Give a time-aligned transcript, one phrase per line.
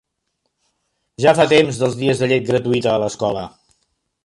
[1.25, 3.47] Ja fa temps dels dies de llet gratuïta a l'escola.